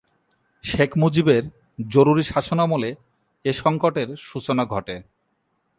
শেখ 0.63 0.91
মুজিবের 0.97 1.43
জরুরী 1.89 2.23
শাসনামলে 2.23 2.89
এ 3.45 3.51
সঙ্কটের 3.53 4.09
সূচনা 4.19 4.63
ঘটে। 4.65 4.95